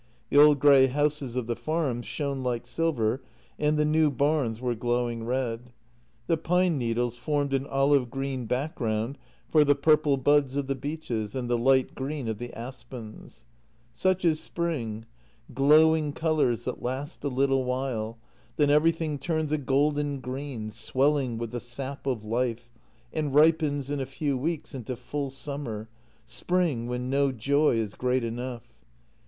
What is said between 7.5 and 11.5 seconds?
an olive green background for the purple buds of the beeches and